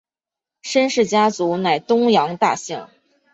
[0.63, 2.87] 申氏家族乃东阳大姓。